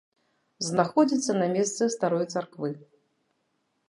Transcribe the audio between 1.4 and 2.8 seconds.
на месцы старой царквы.